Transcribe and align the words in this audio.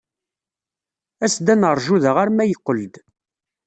As-d 1.25 1.47
ad 1.53 1.57
neṛju 1.61 1.95
da 2.03 2.11
arma 2.23 2.43
yeqqel-d. 2.45 2.95